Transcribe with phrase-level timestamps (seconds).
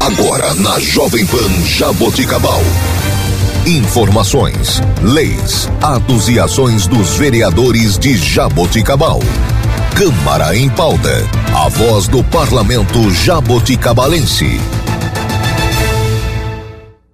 [0.00, 2.62] Agora na Jovem Pan Jaboticabal.
[3.66, 9.20] Informações, leis, atos e ações dos vereadores de Jaboticabal.
[9.94, 11.10] Câmara em pauta.
[11.54, 14.46] A voz do parlamento jaboticabalense.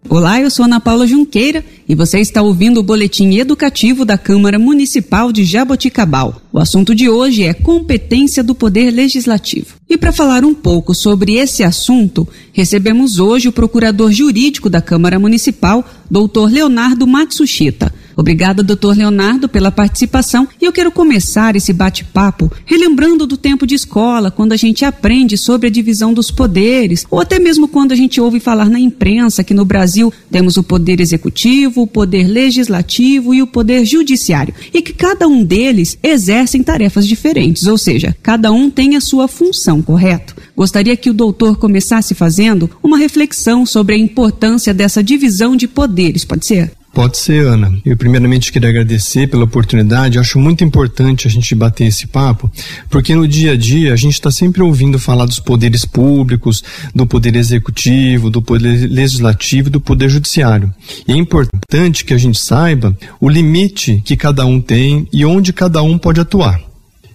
[0.08, 4.58] Olá, eu sou Ana Paula Junqueira e você está ouvindo o boletim educativo da Câmara
[4.58, 6.40] Municipal de Jaboticabal.
[6.52, 9.73] O assunto de hoje é competência do Poder Legislativo.
[9.88, 15.18] E para falar um pouco sobre esse assunto, recebemos hoje o procurador jurídico da Câmara
[15.18, 17.92] Municipal, doutor Leonardo Matsushita.
[18.16, 20.46] Obrigada, doutor Leonardo, pela participação.
[20.60, 25.36] E eu quero começar esse bate-papo relembrando do tempo de escola, quando a gente aprende
[25.36, 29.44] sobre a divisão dos poderes, ou até mesmo quando a gente ouve falar na imprensa
[29.44, 34.80] que no Brasil temos o poder executivo, o poder legislativo e o poder judiciário, e
[34.80, 39.82] que cada um deles exercem tarefas diferentes, ou seja, cada um tem a sua função,
[39.82, 40.34] correto?
[40.56, 46.24] Gostaria que o doutor começasse fazendo uma reflexão sobre a importância dessa divisão de poderes,
[46.24, 46.72] pode ser?
[46.94, 47.76] Pode ser, Ana.
[47.84, 50.14] Eu primeiramente queria agradecer pela oportunidade.
[50.14, 52.48] Eu acho muito importante a gente bater esse papo,
[52.88, 56.62] porque no dia a dia a gente está sempre ouvindo falar dos poderes públicos,
[56.94, 60.72] do poder executivo, do poder legislativo do poder judiciário.
[61.06, 65.52] E é importante que a gente saiba o limite que cada um tem e onde
[65.52, 66.60] cada um pode atuar.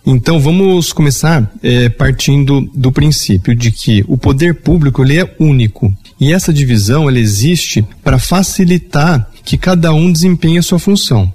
[0.06, 5.94] Então vamos começar é, partindo do princípio de que o poder público ele é único
[6.20, 11.34] e essa divisão ela existe para facilitar que cada um desempenhe a sua função.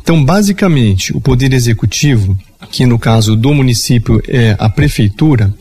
[0.00, 2.38] Então, basicamente, o poder executivo,
[2.70, 5.52] que no caso do município é a prefeitura,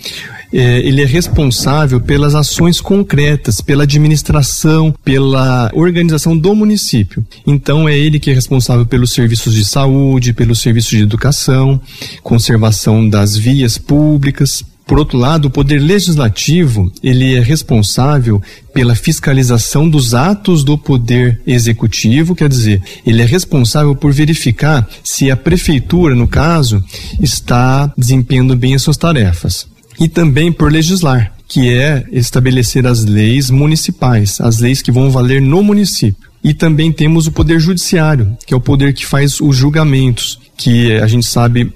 [0.54, 7.26] é, ele é responsável pelas ações concretas, pela administração, pela organização do município.
[7.48, 11.82] Então é ele que é responsável pelos serviços de saúde, pelos serviços de educação,
[12.22, 18.42] conservação das vias públicas, por outro lado, o poder legislativo, ele é responsável
[18.74, 25.30] pela fiscalização dos atos do poder executivo, quer dizer, ele é responsável por verificar se
[25.30, 26.82] a prefeitura, no caso,
[27.22, 29.68] está desempenhando bem as suas tarefas.
[30.00, 35.42] E também por legislar, que é estabelecer as leis municipais, as leis que vão valer
[35.42, 36.28] no município.
[36.44, 40.94] E também temos o poder judiciário, que é o poder que faz os julgamentos, que
[40.94, 41.74] a gente sabe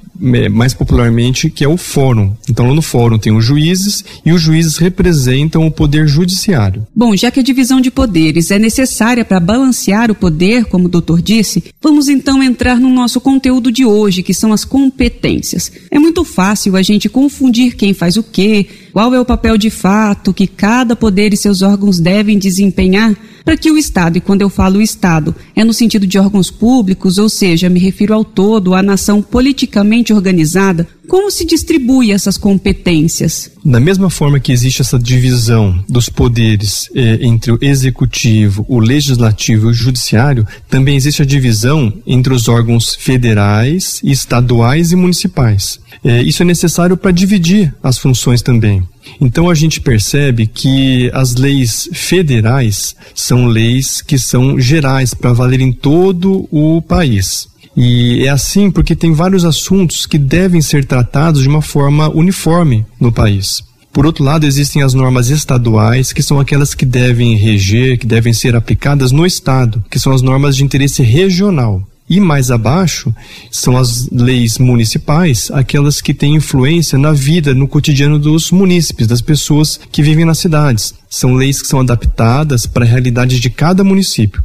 [0.52, 2.34] mais popularmente, que é o fórum.
[2.50, 6.86] Então, lá no fórum tem os juízes e os juízes representam o poder judiciário.
[6.96, 10.90] Bom, já que a divisão de poderes é necessária para balancear o poder, como o
[10.90, 15.72] doutor disse, vamos então entrar no nosso conteúdo de hoje, que são as competências.
[15.90, 19.70] É muito fácil a gente confundir quem faz o quê, qual é o papel de
[19.70, 24.41] fato que cada poder e seus órgãos devem desempenhar para que o Estado, e quando
[24.41, 28.74] eu falo Estado, é no sentido de órgãos públicos, ou seja, me refiro ao todo,
[28.74, 33.52] à nação politicamente organizada, como se distribui essas competências?
[33.66, 39.68] Da mesma forma que existe essa divisão dos poderes eh, entre o executivo, o legislativo
[39.68, 45.81] e o judiciário, também existe a divisão entre os órgãos federais, estaduais e municipais.
[46.04, 48.84] Eh, isso é necessário para dividir as funções também.
[49.20, 55.62] Então a gente percebe que as leis federais são leis que são gerais para valer
[55.62, 57.48] em todo o país.
[57.76, 62.86] E é assim porque tem vários assuntos que devem ser tratados de uma forma uniforme
[63.00, 63.64] no país.
[63.94, 68.32] Por outro lado, existem as normas estaduais, que são aquelas que devem reger, que devem
[68.32, 71.84] ser aplicadas no Estado, que são as normas de interesse regional.
[72.12, 73.16] E mais abaixo
[73.50, 79.22] são as leis municipais, aquelas que têm influência na vida, no cotidiano dos munícipes, das
[79.22, 80.94] pessoas que vivem nas cidades.
[81.10, 84.44] São leis que são adaptadas para a realidade de cada município.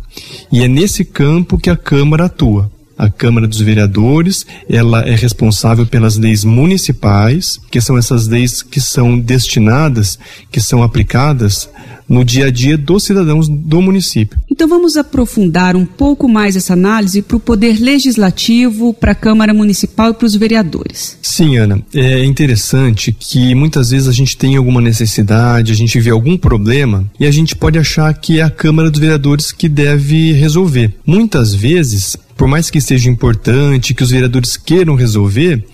[0.53, 2.71] E é nesse campo que a Câmara atua.
[2.99, 8.81] A Câmara dos Vereadores, ela é responsável pelas leis municipais, que são essas leis que
[8.81, 10.19] são destinadas,
[10.51, 11.69] que são aplicadas
[12.09, 14.39] no dia a dia dos cidadãos do município.
[14.51, 19.53] Então vamos aprofundar um pouco mais essa análise para o poder legislativo, para a Câmara
[19.53, 21.19] Municipal e para os vereadores.
[21.21, 21.83] Sim, Ana.
[21.95, 27.05] É interessante que muitas vezes a gente tem alguma necessidade, a gente vê algum problema
[27.19, 30.95] e a gente pode achar que é a Câmara dos Vereadores que deve resolver.
[31.05, 35.65] Muitas vezes por mais que seja importante, que os vereadores queiram resolver,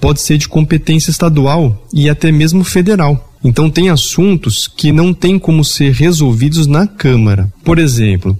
[0.00, 3.32] pode ser de competência estadual e até mesmo federal.
[3.44, 7.52] Então, tem assuntos que não tem como ser resolvidos na Câmara.
[7.64, 8.38] Por exemplo,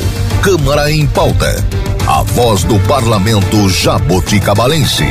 [0.43, 1.65] Câmara em Pauta,
[2.09, 5.05] a voz do parlamento jaboticabalense.